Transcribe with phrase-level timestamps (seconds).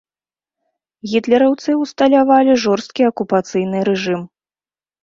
[1.11, 4.21] Гітлераўцы ўсталявалі жорсткі акупацыйны рэжым.